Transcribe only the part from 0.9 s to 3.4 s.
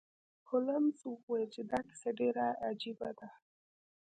وویل چې دا کیسه ډیره عجیبه ده.